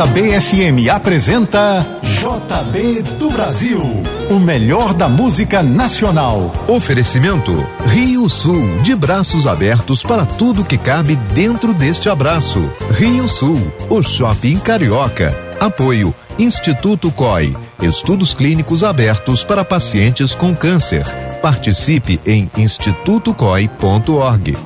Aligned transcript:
JBFM 0.00 0.88
apresenta 0.90 1.86
JB 2.02 3.02
do 3.18 3.30
Brasil, 3.32 3.82
o 4.30 4.38
melhor 4.38 4.94
da 4.94 5.10
música 5.10 5.62
nacional. 5.62 6.50
Oferecimento 6.66 7.52
Rio 7.84 8.26
Sul, 8.26 8.78
de 8.78 8.96
braços 8.96 9.46
abertos 9.46 10.02
para 10.02 10.24
tudo 10.24 10.64
que 10.64 10.78
cabe 10.78 11.16
dentro 11.34 11.74
deste 11.74 12.08
abraço. 12.08 12.66
Rio 12.92 13.28
Sul, 13.28 13.60
o 13.90 14.02
shopping 14.02 14.58
carioca. 14.58 15.38
Apoio 15.60 16.14
Instituto 16.38 17.12
COI, 17.12 17.54
estudos 17.82 18.32
clínicos 18.32 18.82
abertos 18.82 19.44
para 19.44 19.66
pacientes 19.66 20.34
com 20.34 20.56
câncer. 20.56 21.04
Participe 21.42 22.18
em 22.24 22.50
institutocoi.org. 22.56 24.56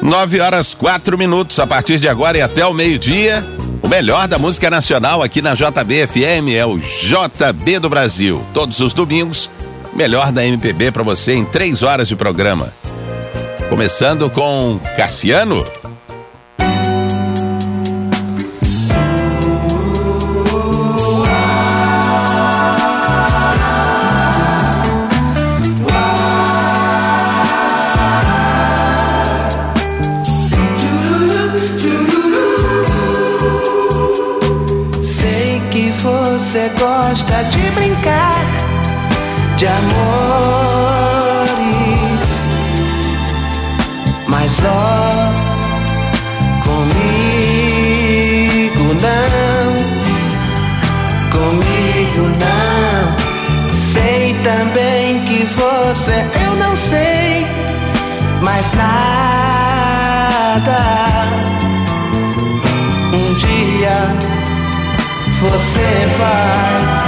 Nove 0.00 0.40
horas 0.40 0.72
quatro 0.72 1.18
minutos 1.18 1.58
a 1.58 1.66
partir 1.66 1.98
de 1.98 2.08
agora 2.08 2.38
e 2.38 2.40
até 2.40 2.64
o 2.64 2.72
meio-dia. 2.72 3.46
O 3.82 3.88
melhor 3.88 4.28
da 4.28 4.38
música 4.38 4.68
nacional 4.68 5.22
aqui 5.22 5.40
na 5.40 5.54
JBFM 5.54 6.52
é 6.54 6.64
o 6.66 6.78
JB 6.78 7.78
do 7.78 7.88
Brasil. 7.88 8.44
Todos 8.52 8.78
os 8.80 8.92
domingos, 8.92 9.50
melhor 9.94 10.30
da 10.30 10.44
MPB 10.44 10.92
para 10.92 11.02
você 11.02 11.32
em 11.32 11.44
três 11.44 11.82
horas 11.82 12.06
de 12.06 12.14
programa. 12.14 12.72
Começando 13.70 14.28
com 14.28 14.78
Cassiano. 14.96 15.64
Gosta 37.10 37.42
de 37.50 37.70
brincar 37.72 38.44
de 39.56 39.66
amores, 39.66 40.30
mas 44.28 44.50
ó, 44.64 45.34
comigo 46.68 46.94
não, 49.02 49.76
comigo 51.32 52.22
não. 52.38 53.02
Sei 53.92 54.22
também 54.44 55.24
que 55.24 55.40
você 55.46 56.24
eu 56.44 56.54
não 56.54 56.76
sei 56.76 57.44
mais 58.40 58.72
nada. 58.74 59.50
Um 63.12 63.34
dia 63.34 63.96
você 65.40 65.88
vai 66.16 66.99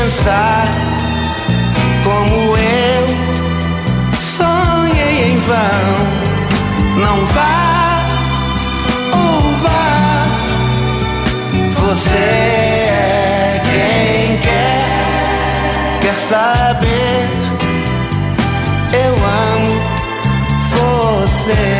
pensar 0.00 0.70
como 2.02 2.56
eu 2.56 3.06
sonhei 4.18 5.32
em 5.32 5.38
vão. 5.38 5.90
Não 6.96 7.26
vá 7.26 8.00
ou 9.12 9.40
vá. 9.62 10.26
Você 11.80 12.16
é 12.16 13.62
quem 13.70 14.38
quer, 14.38 14.88
quer 16.00 16.18
saber. 16.30 17.28
Eu 18.92 19.14
amo 19.52 19.70
você. 20.72 21.79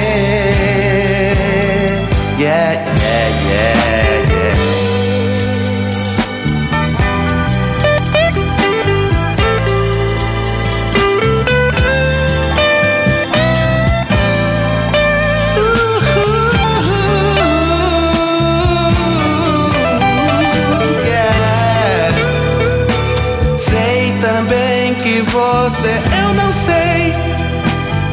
Você 25.71 25.95
eu 26.23 26.35
não 26.35 26.53
sei 26.53 27.15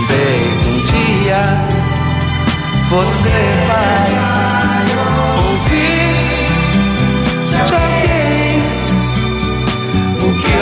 Sei 0.08 0.40
um 0.58 0.78
dia 0.88 1.44
você 2.90 3.40
vai 3.68 4.10
ouvir 5.48 6.16
de 7.46 7.56
alguém 7.62 8.64
o 10.22 10.28
que 10.42 10.56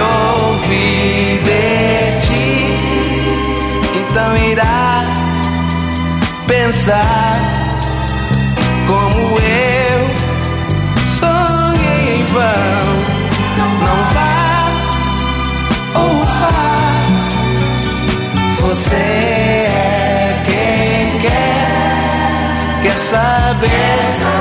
ouvi 0.49 0.89
de 1.43 1.65
ti. 2.25 2.57
Então 3.99 4.29
irá 4.37 5.03
pensar 6.47 7.35
como 8.87 9.19
eu 9.39 9.62
ou. 15.95 16.23
Você 18.61 18.95
é 18.95 20.41
quem 20.45 21.19
quer, 21.19 22.81
quer 22.83 23.01
saber. 23.03 24.32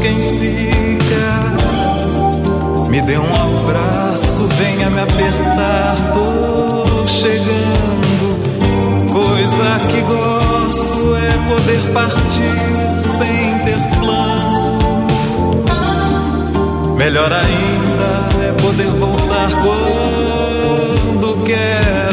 Quem 0.00 0.18
fica. 0.38 1.26
Me 2.90 3.00
dê 3.02 3.18
um 3.18 3.34
abraço, 3.34 4.46
venha 4.46 4.90
me 4.90 5.00
apertar, 5.00 5.96
tô 6.12 7.06
chegando. 7.06 8.36
Coisa 9.12 9.80
que 9.88 10.00
gosto 10.02 11.16
é 11.16 11.32
poder 11.48 11.92
partir 11.92 12.58
sem 13.04 13.58
ter 13.64 13.80
plano. 14.00 15.64
Melhor 16.96 17.32
ainda 17.32 18.28
é 18.48 18.52
poder 18.60 18.90
voltar 18.98 19.50
quando 19.62 21.44
quero. 21.44 22.05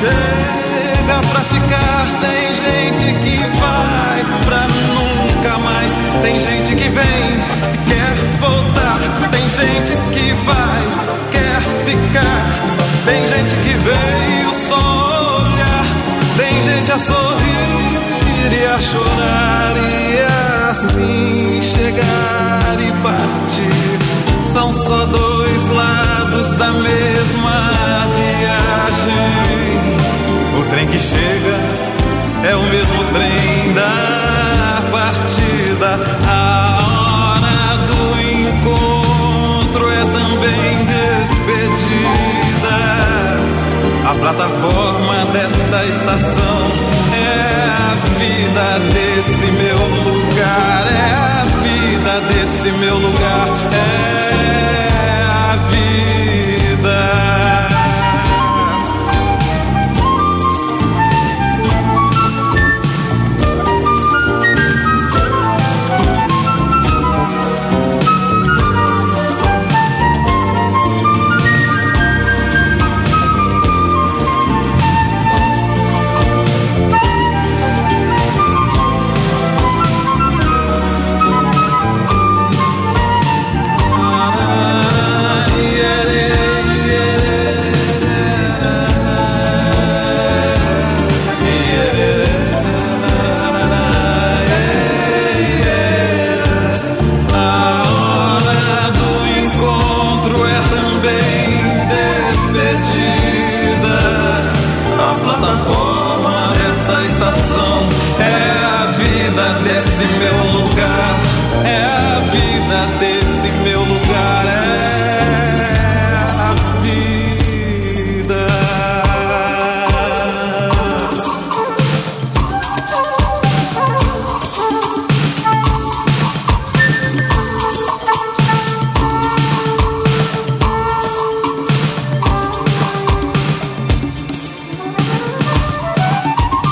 chega 0.00 1.20
pra 1.30 1.40
ficar. 1.40 2.06
Tem 2.20 2.46
gente 2.64 3.14
que 3.20 3.36
vai 3.60 4.24
pra 4.46 4.66
nunca 4.96 5.58
mais. 5.58 5.92
Tem 6.22 6.40
gente 6.40 6.74
que 6.74 6.88
vem 6.88 7.44
e 7.74 7.78
quer 7.84 8.14
voltar. 8.40 8.98
Tem 9.30 9.50
gente 9.50 9.96
que 10.12 10.32
vai, 10.46 10.82
quer 11.30 11.60
ficar. 11.84 12.46
Tem 13.04 13.26
gente 13.26 13.56
que 13.56 13.74
veio 13.74 14.50
só 14.54 15.42
olhar. 15.42 15.84
Tem 16.38 16.62
gente 16.62 16.92
a 16.92 16.98
sorrir 16.98 18.58
e 18.58 18.66
a 18.66 18.80
chorar. 18.80 19.74
E 19.76 20.70
assim 20.70 21.60
chegar 21.60 22.76
e 22.80 22.90
partir. 23.02 24.40
São 24.40 24.72
só 24.72 25.04
dois 25.06 25.66
lados 25.66 26.54
da 26.54 26.70
mesma 26.72 28.08
viagem. 28.16 29.39
Que 30.90 30.98
chega 30.98 31.56
é 32.42 32.56
o 32.56 32.62
mesmo 32.64 33.04
trem 33.12 33.72
da 33.74 34.82
partida. 34.90 36.00
A 36.26 36.78
hora 37.36 37.76
do 37.86 38.02
encontro 38.20 39.88
é 39.88 40.04
também 40.12 40.84
despedida. 40.86 42.76
A 44.04 44.14
plataforma 44.14 45.26
desta 45.32 45.84
estação 45.84 46.72
é 47.14 47.68
a 47.70 47.94
vida 48.18 48.66
desse 48.92 49.46
meu 49.52 49.78
lugar. 50.02 50.84
É 50.88 51.14
a 51.14 51.44
vida 51.62 52.20
desse 52.32 52.72
meu 52.72 52.96
lugar. 52.96 53.48
É 54.06 54.09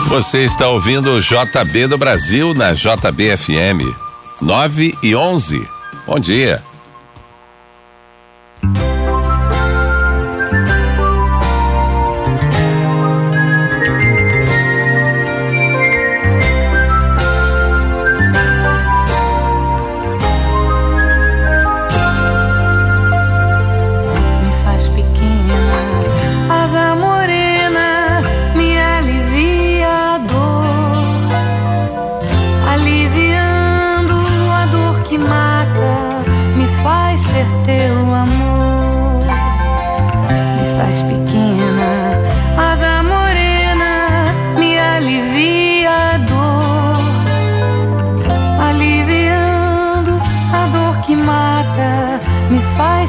Você 0.09 0.39
está 0.39 0.67
ouvindo 0.69 1.11
o 1.11 1.21
JB 1.21 1.87
do 1.87 1.99
Brasil 1.99 2.55
na 2.55 2.73
JBFM 2.73 3.95
9 4.41 4.95
e 5.03 5.15
11. 5.15 5.69
Bom 6.07 6.19
dia. 6.19 6.63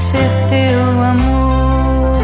Ser 0.09 0.29
teu 0.49 1.03
amor. 1.03 2.17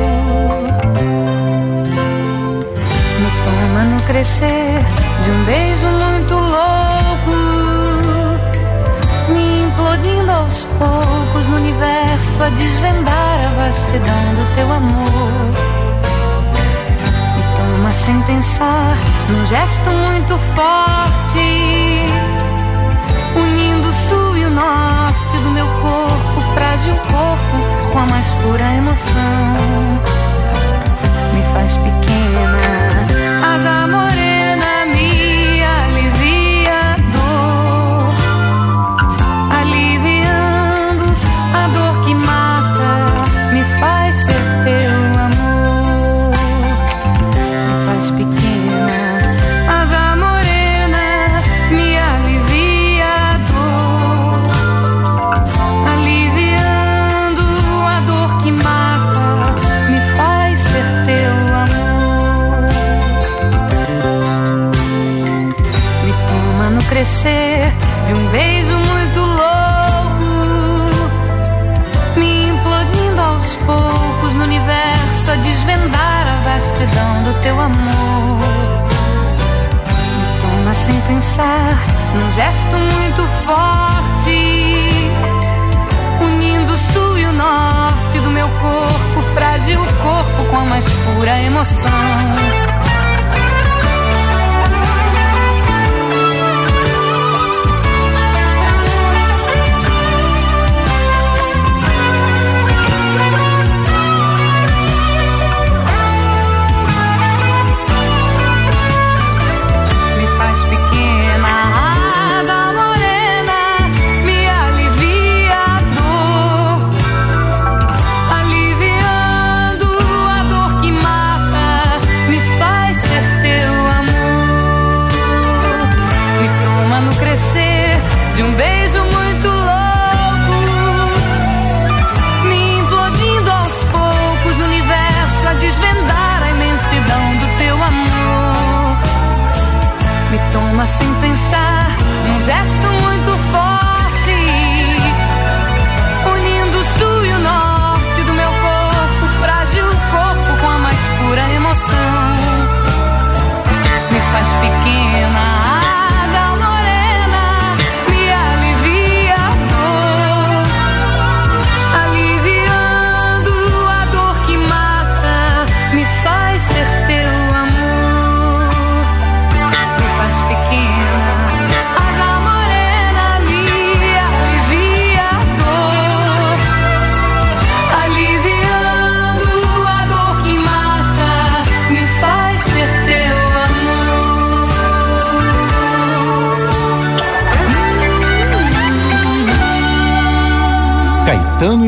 Me 3.21 3.29
toma 3.45 3.81
no 3.91 4.01
crescer 4.07 4.79
de 5.23 5.29
um 5.29 5.43
beijo 5.45 5.87
muito 6.03 6.33
louco, 6.33 7.35
me 9.29 9.61
implodindo 9.65 10.31
aos 10.31 10.63
poucos 10.79 11.47
no 11.49 11.57
universo 11.57 12.43
a 12.43 12.49
desvendar 12.49 13.37
a 13.45 13.49
vastidão 13.63 14.23
do 14.33 14.55
teu 14.55 14.71
amor. 14.71 15.53
Me 17.35 17.43
toma 17.55 17.91
sem 17.91 18.19
pensar, 18.23 18.97
num 19.29 19.45
gesto 19.45 19.89
muito 19.91 20.39
forte 20.55 22.05
unindo 23.35 23.87
o 23.87 23.93
sul 24.09 24.37
e 24.37 24.45
o 24.45 24.49
norte 24.49 25.37
do 25.43 25.49
meu 25.51 25.67
corpo, 25.67 26.24
frágil 26.55 26.95
corpo, 26.95 27.91
com 27.91 27.99
a 27.99 28.05
mais 28.05 28.27
pura 28.41 28.73
emoção. 28.73 29.55
Me 31.33 31.41
faz 31.53 31.73
pequena, 31.75 32.57
asa 33.53 33.87
morena, 33.87 34.24
vastidão 76.75 77.23
do 77.23 77.33
teu 77.41 77.59
amor. 77.59 78.39
Me 80.17 80.41
toma 80.41 80.73
sem 80.73 80.99
pensar, 81.01 81.77
num 82.13 82.31
gesto 82.33 82.75
muito 82.77 83.23
forte, 83.45 84.89
unindo 86.21 86.73
o 86.73 86.77
sul 86.77 87.17
e 87.17 87.25
o 87.25 87.31
norte 87.31 88.19
do 88.19 88.29
meu 88.29 88.47
corpo, 88.47 89.33
frágil 89.33 89.79
corpo 90.03 90.49
com 90.49 90.57
a 90.57 90.65
mais 90.65 90.85
pura 90.85 91.41
emoção. 91.41 92.64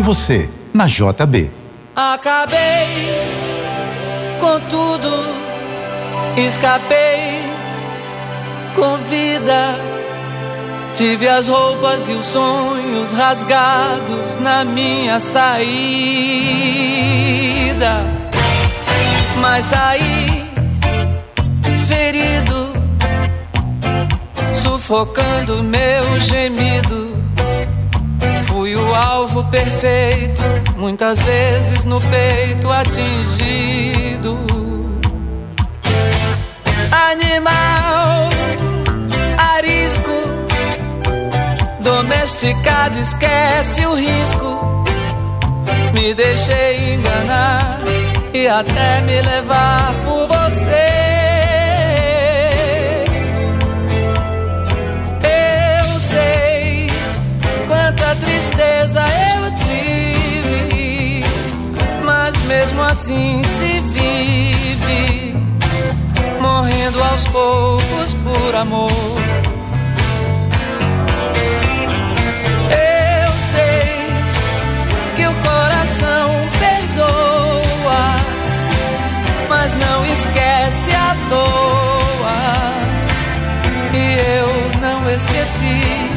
Você, 0.07 0.49
na 0.73 0.87
JB. 0.87 1.51
Acabei 1.93 2.87
com 4.39 4.57
tudo, 4.69 5.11
escapei 6.37 7.41
com 8.73 8.95
vida. 9.09 9.75
Tive 10.93 11.27
as 11.27 11.49
roupas 11.49 12.07
e 12.07 12.13
os 12.13 12.25
sonhos 12.25 13.11
rasgados 13.11 14.39
na 14.39 14.63
minha 14.63 15.19
saída. 15.19 15.67
Mas 19.41 19.65
saí 19.65 20.49
ferido, 21.85 22.71
sufocando 24.53 25.61
meu 25.61 26.17
gemido. 26.17 27.26
Fui 28.67 28.75
o 28.75 28.93
alvo 28.93 29.45
perfeito, 29.45 30.41
muitas 30.75 31.21
vezes 31.21 31.85
no 31.85 32.01
peito 32.01 32.69
atingido. 32.69 34.37
Animal 36.91 38.29
arisco, 39.55 40.11
domesticado, 41.79 42.99
esquece 42.99 43.85
o 43.85 43.95
risco. 43.95 44.83
Me 45.93 46.13
deixei 46.13 46.95
enganar 46.95 47.79
e 48.33 48.49
até 48.49 48.99
me 49.03 49.21
levar 49.21 49.93
por 50.03 50.27
você. 50.27 50.86
Mesmo 62.77 62.83
assim 62.83 63.41
se 63.43 63.79
vive, 63.81 65.35
morrendo 66.39 67.03
aos 67.03 67.25
poucos 67.27 68.13
por 68.23 68.55
amor. 68.55 68.91
Eu 72.69 73.31
sei 73.51 74.07
que 75.15 75.25
o 75.25 75.33
coração 75.43 76.29
perdoa, 76.59 78.21
mas 79.49 79.73
não 79.73 80.05
esquece 80.05 80.91
à 80.91 81.15
toa. 81.29 82.73
E 83.93 84.17
eu 84.37 84.79
não 84.79 85.09
esqueci. 85.09 86.16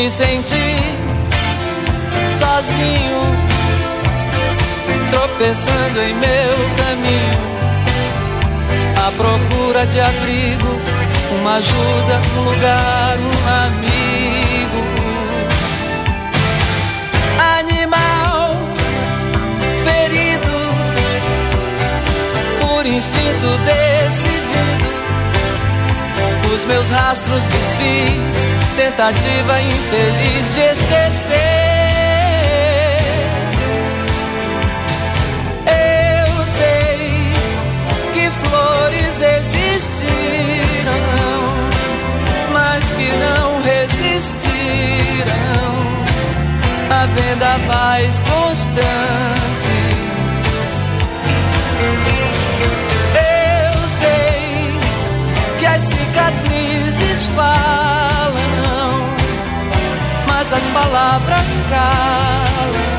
Me 0.00 0.08
senti 0.08 0.80
sozinho, 2.26 3.20
tropeçando 5.10 6.00
em 6.00 6.14
meu 6.14 6.56
caminho 6.78 7.38
à 8.96 9.12
procura 9.12 9.86
de 9.88 10.00
abrigo, 10.00 10.80
uma 11.38 11.56
ajuda, 11.56 12.18
um 12.34 12.42
lugar, 12.44 13.18
um 13.18 13.48
amigo. 13.66 14.80
Animal 17.58 18.56
ferido 19.84 20.56
por 22.62 22.86
instinto 22.86 23.48
decidido, 23.66 24.89
os 26.54 26.64
meus 26.64 26.90
rastros 26.90 27.44
desfiz, 27.44 28.48
tentativa 28.76 29.60
infeliz 29.60 30.54
de 30.54 30.60
esquecer. 30.60 31.30
Eu 35.66 36.46
sei 36.46 37.32
que 38.12 38.30
flores 38.42 39.20
existiram, 39.20 41.00
mas 42.52 42.84
que 42.84 43.12
não 43.16 43.62
resistiram 43.62 44.40
a 46.90 47.06
vendavais 47.06 48.20
constantes. 48.20 49.50
Eu 49.56 49.59
falam, 57.40 58.92
mas 60.28 60.52
as 60.52 60.66
palavras 60.68 61.48
calam 61.70 62.90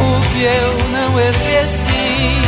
o 0.00 0.20
que 0.32 0.42
eu 0.42 0.72
não 0.96 1.20
esqueci. 1.20 2.42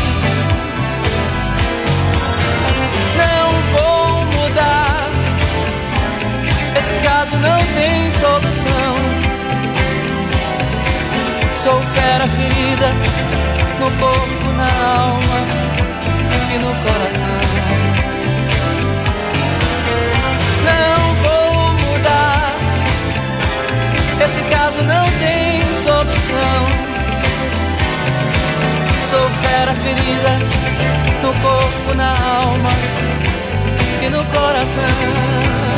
Não 3.23 3.49
vou 3.73 4.25
mudar. 4.37 5.09
Esse 6.78 6.94
caso 7.06 7.37
não 7.38 7.59
tem 7.76 8.11
solução. 8.11 8.92
Sou 11.62 11.80
fera 11.94 12.26
ferida 12.26 12.88
no 13.78 13.90
corpo, 13.99 14.52
na 14.56 14.71
alma 15.04 15.38
e 16.54 16.59
no 16.59 16.75
coração. 16.85 17.51
Caso 24.52 24.82
não 24.82 25.04
tem 25.18 25.75
solução. 25.75 26.61
Sou 29.09 29.28
fera 29.42 29.75
ferida 29.75 30.38
no 31.23 31.32
corpo, 31.40 31.94
na 31.94 32.11
alma 32.11 32.71
e 34.04 34.09
no 34.11 34.25
coração. 34.26 35.71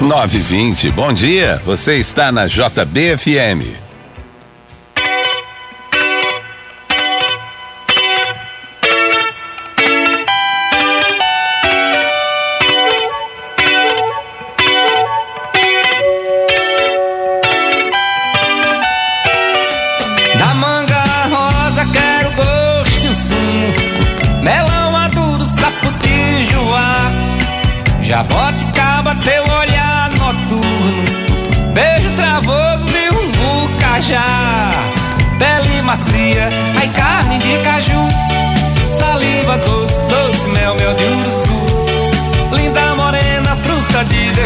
Nove 0.00 0.38
e 0.38 0.40
vinte, 0.40 0.90
bom 0.92 1.12
dia. 1.12 1.60
Você 1.64 1.96
está 1.96 2.30
na 2.30 2.46
JBFM. 2.46 3.87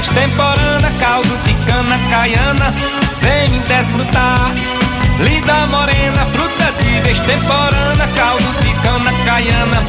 Temporana. 0.08 0.90
Caldo 0.98 1.36
de 1.44 1.54
cana 1.66 1.98
caiana, 2.10 2.74
vem 3.20 3.50
me 3.50 3.60
desfrutar. 3.60 4.52
Linda 5.20 5.66
morena, 5.68 6.26
fruta 6.26 6.72
de 6.82 7.00
vez 7.02 7.18
temporana. 7.20 8.08
Caldo 8.16 8.46
de 8.62 8.72
cana 8.82 9.12
caiana, 9.24 9.82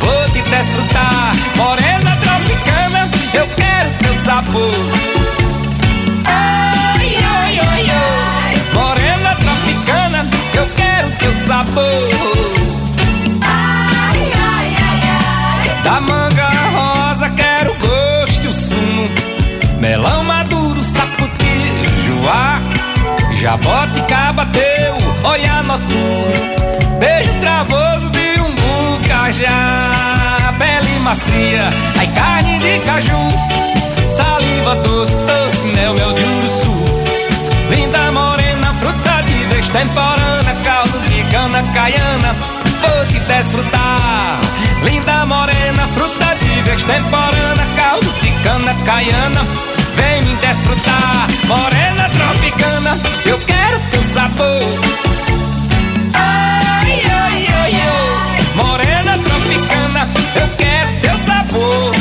vou 0.00 0.30
te 0.30 0.42
desfrutar. 0.42 1.32
Morena 1.56 2.16
tropicana, 2.16 3.08
eu 3.34 3.46
quero 3.56 3.90
teu 4.02 4.14
sabor. 4.14 4.74
Ai, 6.26 7.16
ai, 7.16 7.60
ai, 7.60 7.90
ai. 7.90 8.54
Morena 8.72 9.34
tropicana, 9.36 10.26
eu 10.54 10.68
quero 10.76 11.10
teu 11.18 11.32
sabor. 11.32 12.67
Pele 29.28 30.98
macia, 31.00 31.68
ai 31.98 32.06
carne 32.14 32.58
de 32.60 32.78
caju. 32.80 33.28
Saliva 34.08 34.74
doce, 34.76 35.18
doce, 35.18 35.66
mel, 35.66 35.92
mel 35.92 36.14
de 36.14 36.22
uruçu. 36.24 36.74
Linda 37.68 38.10
morena, 38.10 38.72
fruta 38.80 39.22
de 39.26 39.46
vez 39.48 39.68
temporana. 39.68 40.54
Caldo 40.64 40.98
de 41.00 41.22
cana 41.24 41.62
caiana, 41.74 42.34
vou 42.80 43.06
te 43.08 43.20
desfrutar. 43.20 44.40
Linda 44.82 45.26
morena, 45.26 45.86
fruta 45.94 46.34
de 46.36 46.62
vez 46.62 46.82
temporana. 46.84 47.66
Caldo 47.76 48.10
de 48.22 48.30
cana 48.42 48.74
caiana, 48.86 49.46
vem 49.94 50.22
me 50.22 50.34
desfrutar. 50.36 51.28
Morena 51.46 52.08
tropicana, 52.08 52.98
eu 53.26 53.38
quero 53.40 53.78
teu 53.90 54.02
sabor. 54.02 55.07
Teu 61.58 61.97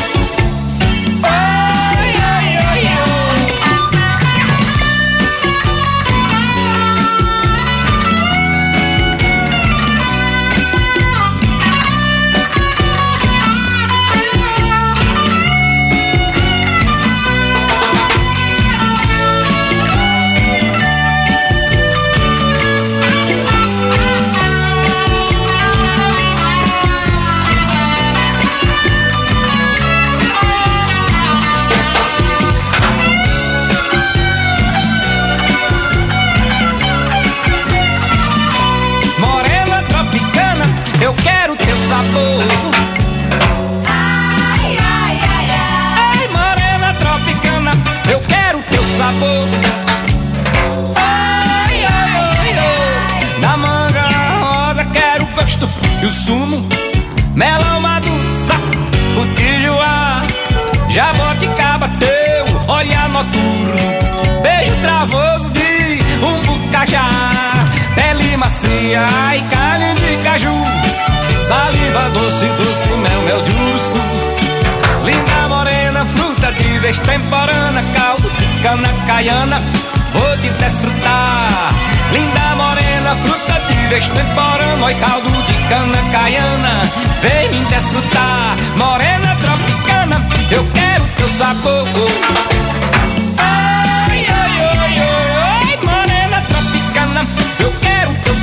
Macia 68.88 69.36
e 69.36 69.42
carne 69.54 69.94
de 69.96 70.18
caju. 70.24 70.56
Saliva 71.44 72.10
doce, 72.12 72.46
doce, 72.58 72.88
mel, 72.88 73.22
mel 73.24 73.42
de 73.44 73.52
urso. 73.74 74.00
Linda 75.04 75.50
morena, 75.50 76.06
fruta 76.06 76.54
de 76.54 76.80
vez 76.80 76.98
temporana, 77.00 77.84
caldo 77.94 78.30
de 78.30 78.64
cana 78.64 78.88
caiana, 79.06 79.62
vou 80.14 80.38
te 80.38 80.50
desfrutar. 80.52 81.74
Linda 82.14 82.56
morena, 82.56 83.16
fruta 83.24 83.60
de 83.68 83.88
vez 83.90 84.08
temporana, 84.08 84.86
oi 84.86 84.94
caldo 84.96 85.32
de 85.32 85.54
cana 85.68 85.98
caiana, 86.14 86.82
vem 87.22 87.50
me 87.50 87.66
desfrutar. 87.66 88.56
Morena 88.78 89.36
tropicana, 89.42 90.26
eu 90.50 90.66
quero 90.74 91.06
teu 91.18 91.28
sabor. 91.28 91.86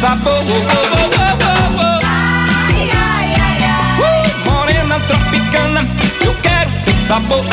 Sabor. 0.05 0.33
Oh, 0.33 0.37
oh, 0.37 0.85
oh, 1.17 1.41
oh, 1.41 1.81
oh. 1.81 2.01
Ai, 2.05 2.91
ai, 2.93 3.29
ai, 3.47 3.61
ai. 3.65 3.97
Uh, 4.05 4.29
morena 4.51 4.97
tropicana, 5.09 5.81
eu 6.21 6.35
quero 6.43 6.71
sabor. 7.07 7.41
Uh, 7.41 7.45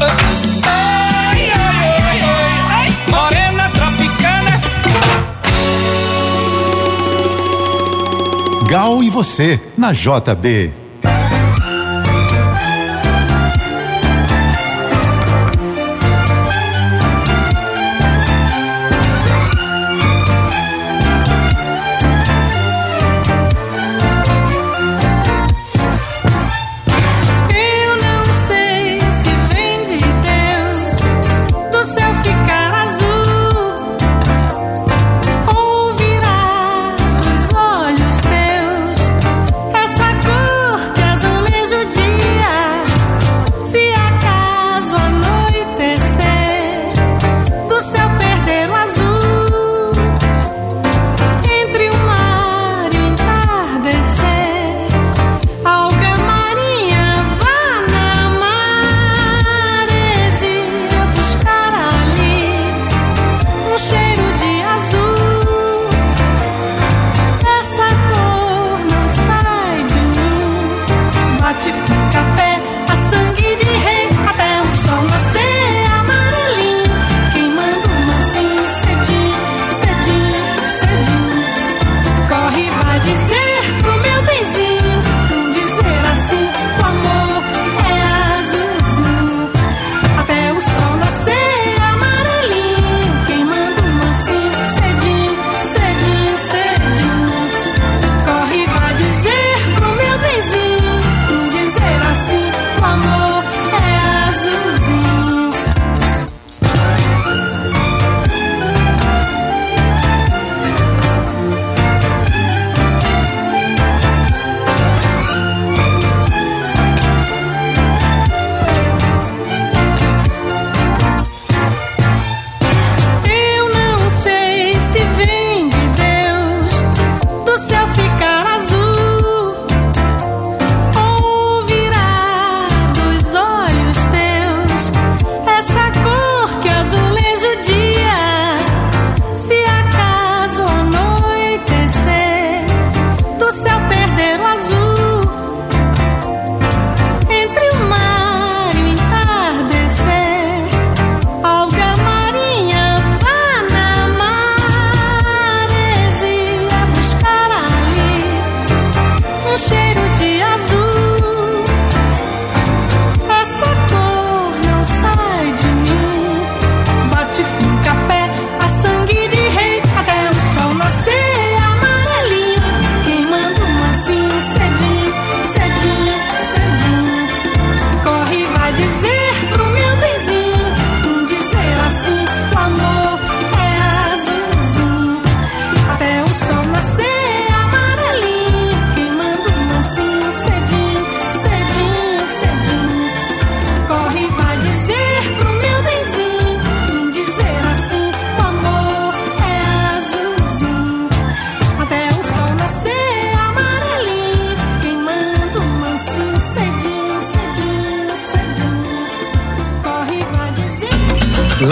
uh. 0.00 0.14
Ai, 2.72 2.88
morena 3.08 3.68
tropicana. 3.76 4.60
Gal 8.66 9.02
e 9.02 9.10
você, 9.10 9.60
na 9.76 9.92
JB. 9.92 10.79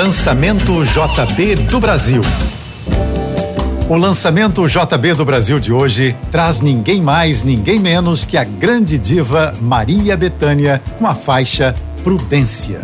Lançamento 0.08 0.82
JB 0.86 1.54
do 1.68 1.78
Brasil. 1.78 2.22
O 3.90 3.94
lançamento 3.94 4.66
JB 4.66 5.12
do 5.12 5.22
Brasil 5.22 5.60
de 5.60 5.70
hoje 5.70 6.16
traz 6.32 6.62
ninguém 6.62 7.02
mais, 7.02 7.44
ninguém 7.44 7.78
menos 7.78 8.24
que 8.24 8.38
a 8.38 8.42
grande 8.42 8.96
diva 8.96 9.52
Maria 9.60 10.16
Bethânia 10.16 10.80
com 10.98 11.06
a 11.06 11.14
faixa 11.14 11.74
Prudência. 12.02 12.80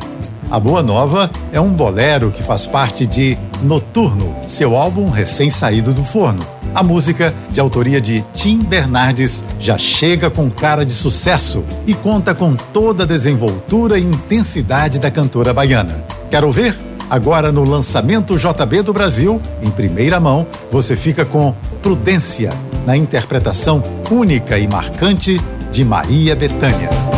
A 0.51 0.61
Boa 0.61 0.83
Nova 0.83 1.31
é 1.51 1.59
um 1.59 1.73
bolero 1.73 2.31
que 2.31 2.43
faz 2.43 2.67
parte 2.67 3.07
de 3.07 3.39
Noturno, 3.63 4.37
seu 4.47 4.77
álbum 4.77 5.09
recém-saído 5.09 5.95
do 5.95 6.05
forno. 6.05 6.47
A 6.75 6.83
música, 6.83 7.33
de 7.51 7.59
autoria 7.59 8.03
de 8.03 8.23
Tim 8.35 8.59
Bernardes, 8.59 9.43
já 9.59 9.79
chega 9.79 10.29
com 10.29 10.51
cara 10.51 10.85
de 10.85 10.93
sucesso 10.93 11.65
e 11.87 11.95
conta 11.95 12.35
com 12.35 12.55
toda 12.55 13.05
a 13.05 13.07
desenvoltura 13.07 13.99
e 13.99 14.05
intensidade 14.05 14.99
da 14.99 15.11
cantora 15.11 15.55
baiana. 15.55 16.05
Quer 16.31 16.45
ouvir? 16.45 16.94
Agora 17.09 17.53
no 17.53 17.65
lançamento 17.65 18.37
JB 18.37 18.83
do 18.83 18.93
Brasil, 18.93 19.41
em 19.63 19.71
primeira 19.71 20.19
mão, 20.19 20.47
você 20.71 20.97
fica 20.97 21.25
com 21.25 21.55
Prudência, 21.83 22.51
na 22.87 22.97
interpretação 22.97 23.83
única 24.11 24.59
e 24.59 24.67
marcante 24.67 25.41
de 25.71 25.85
Maria 25.85 26.35
Bethânia. 26.35 27.14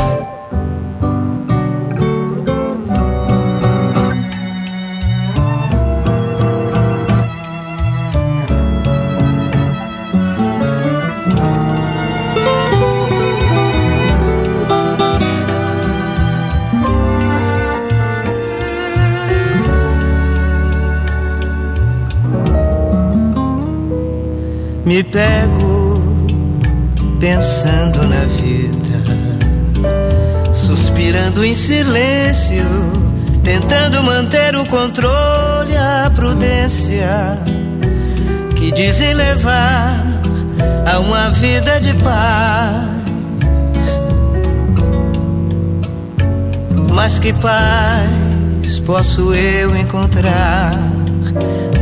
Me 24.87 25.03
pego 25.03 26.01
pensando 27.19 28.05
na 28.05 28.25
vida, 28.25 29.03
suspirando 30.55 31.45
em 31.45 31.57
silêncio, 31.57 32.63
tentando 33.43 34.01
manter 34.05 34.55
o 34.55 34.65
controle, 34.67 35.77
a 35.77 36.09
prudência 36.15 37.37
que 38.55 38.71
dizem 38.71 39.13
levar 39.13 40.07
a 40.89 41.01
uma 41.01 41.31
vida 41.31 41.81
de 41.81 41.93
paz. 41.95 42.87
Mas 46.95 47.19
que 47.19 47.33
paz 47.33 48.79
posso 48.87 49.35
eu 49.35 49.77
encontrar 49.77 50.79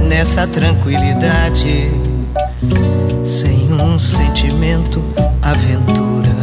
nessa 0.09 0.47
tranquilidade? 0.47 2.04
Sem 3.25 3.73
um 3.73 3.99
sentimento, 3.99 5.05
aventura 5.43 6.35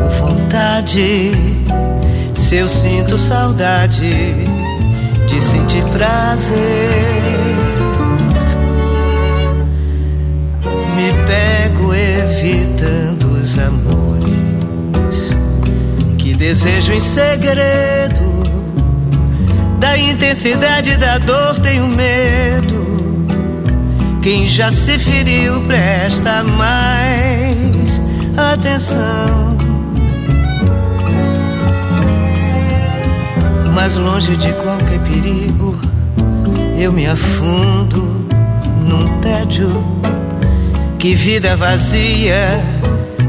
ou 0.00 0.10
vontade. 0.10 1.32
Se 2.34 2.56
eu 2.56 2.68
sinto 2.68 3.16
saudade 3.16 4.34
de 5.26 5.40
sentir 5.40 5.82
prazer, 5.84 6.56
me 10.94 11.12
pego 11.26 11.94
evitando 11.94 13.24
os 13.40 13.58
amores 13.58 15.36
que 16.18 16.34
desejo 16.34 16.92
em 16.92 17.00
segredo. 17.00 18.36
Da 19.78 19.98
intensidade 19.98 20.96
da 20.96 21.18
dor 21.18 21.58
tenho 21.58 21.86
medo 21.86 22.85
quem 24.26 24.48
já 24.48 24.72
se 24.72 24.98
feriu, 24.98 25.60
presta 25.68 26.42
mais 26.42 28.02
atenção. 28.36 29.56
Mas 33.72 33.94
longe 33.94 34.36
de 34.36 34.52
qualquer 34.54 34.98
perigo, 35.02 35.78
eu 36.76 36.90
me 36.90 37.06
afundo 37.06 38.26
num 38.82 39.20
tédio. 39.20 39.70
Que 40.98 41.14
vida 41.14 41.56
vazia, 41.56 42.64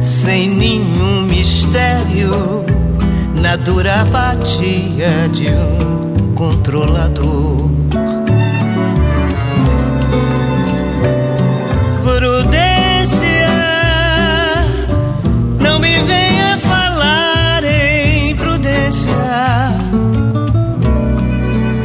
sem 0.01 0.49
nenhum 0.49 1.27
mistério, 1.29 2.65
na 3.39 3.55
dura 3.55 4.01
apatia 4.01 5.29
de 5.31 5.49
um 5.49 6.33
controlador. 6.33 7.76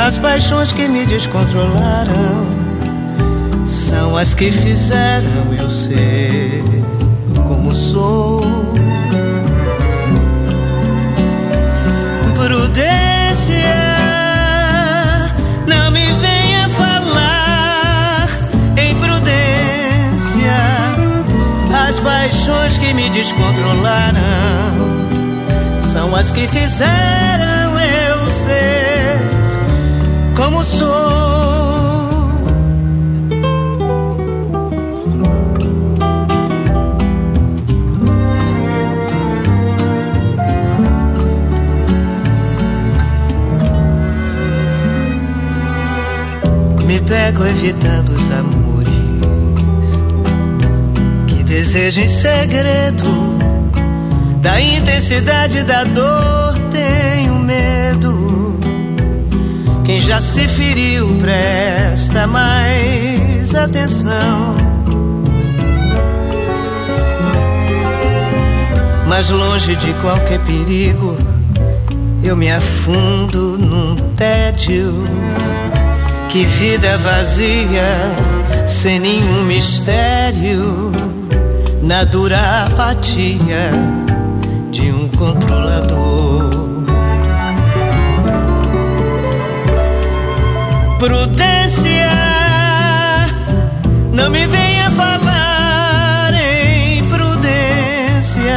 As 0.04 0.18
paixões 0.18 0.72
que 0.72 0.88
me 0.88 1.06
descontrolaram 1.06 2.44
são 3.64 4.16
as 4.16 4.34
que 4.34 4.50
fizeram 4.50 5.54
eu 5.56 5.70
ser 5.70 6.60
como 7.46 7.72
sou. 7.72 8.42
Prudência. 12.34 13.54
Não 15.68 15.92
me 15.92 16.12
venha 16.14 16.68
falar 16.70 18.26
em 18.76 18.96
prudência 18.96 20.52
as 21.88 22.00
paixões 22.00 22.76
que 22.76 22.92
me 22.92 23.08
descontrolaram 23.10 24.18
são 25.80 26.16
as 26.16 26.32
que 26.32 26.48
fizeram 26.48 27.78
eu 27.78 28.30
ser 28.32 28.91
como 30.34 30.62
sou. 30.64 30.88
Me 46.86 47.00
pego 47.00 47.46
evitando 47.46 48.10
os 48.10 48.30
amores 48.32 48.88
que 51.28 51.42
desejo 51.44 52.00
em 52.00 52.06
segredo. 52.06 53.32
Da 54.40 54.60
intensidade 54.60 55.62
da 55.62 55.84
dor 55.84 56.51
Quem 59.92 60.00
já 60.00 60.22
se 60.22 60.48
feriu 60.48 61.06
presta 61.20 62.26
mais 62.26 63.54
atenção. 63.54 64.56
Mas 69.06 69.28
longe 69.28 69.76
de 69.76 69.92
qualquer 70.00 70.38
perigo, 70.46 71.14
eu 72.24 72.34
me 72.34 72.50
afundo 72.50 73.58
num 73.58 73.94
tédio. 74.16 74.94
Que 76.30 76.46
vida 76.46 76.96
vazia, 76.96 77.84
sem 78.66 78.98
nenhum 78.98 79.44
mistério, 79.44 80.90
na 81.82 82.02
dura 82.04 82.64
apatia 82.64 83.70
de 84.70 84.90
um 84.90 85.06
controlador. 85.08 86.51
Prudência, 91.02 92.12
não 94.12 94.30
me 94.30 94.46
venha 94.46 94.88
falar 94.92 96.32
em 96.32 97.04
prudência. 97.06 98.54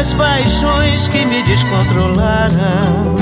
As 0.00 0.14
paixões 0.14 1.06
que 1.08 1.22
me 1.26 1.42
descontrolaram 1.42 3.14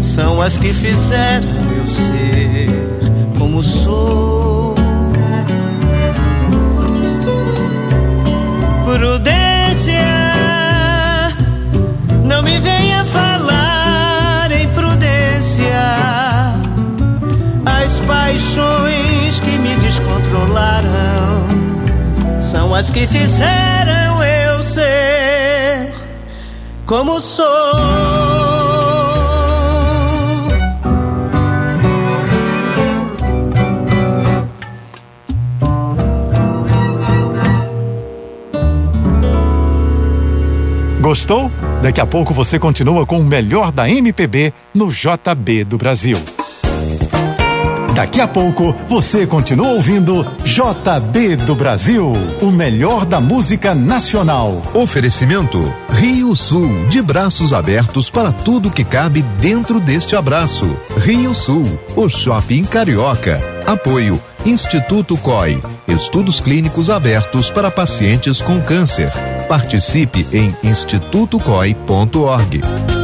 são 0.00 0.40
as 0.40 0.56
que 0.56 0.72
fizeram 0.72 1.48
eu 1.76 1.88
ser 1.88 2.68
como 3.40 3.60
sou. 3.60 4.76
Prudência, 8.84 10.06
não 12.22 12.40
me 12.40 12.56
venha 12.60 13.04
falar 13.04 13.33
paixões 18.34 19.38
que 19.38 19.58
me 19.58 19.76
descontrolaram 19.76 21.46
são 22.40 22.74
as 22.74 22.90
que 22.90 23.06
fizeram 23.06 24.22
eu 24.24 24.60
ser 24.62 25.92
como 26.84 27.20
sou. 27.20 27.44
Gostou? 41.00 41.50
Daqui 41.80 42.00
a 42.00 42.06
pouco 42.06 42.34
você 42.34 42.58
continua 42.58 43.06
com 43.06 43.20
o 43.20 43.24
melhor 43.24 43.70
da 43.70 43.88
MPB 43.88 44.52
no 44.74 44.88
JB 44.90 45.64
do 45.64 45.78
Brasil. 45.78 46.18
Daqui 47.94 48.20
a 48.20 48.26
pouco 48.26 48.74
você 48.88 49.24
continua 49.24 49.68
ouvindo 49.68 50.24
JB 50.42 51.36
do 51.36 51.54
Brasil, 51.54 52.12
o 52.42 52.50
melhor 52.50 53.06
da 53.06 53.20
música 53.20 53.74
nacional. 53.74 54.60
Oferecimento 54.74 55.72
Rio 55.90 56.34
Sul, 56.34 56.86
de 56.86 57.00
braços 57.00 57.52
abertos 57.52 58.10
para 58.10 58.32
tudo 58.32 58.70
que 58.70 58.84
cabe 58.84 59.22
dentro 59.40 59.78
deste 59.78 60.16
abraço. 60.16 60.76
Rio 60.98 61.32
Sul, 61.34 61.64
o 61.94 62.08
shopping 62.08 62.64
carioca. 62.64 63.40
Apoio 63.64 64.20
Instituto 64.44 65.16
COI, 65.16 65.62
estudos 65.88 66.38
clínicos 66.38 66.90
abertos 66.90 67.50
para 67.50 67.70
pacientes 67.70 68.42
com 68.42 68.60
câncer. 68.60 69.10
Participe 69.48 70.26
em 70.32 70.54
institutocoi.org. 70.62 73.03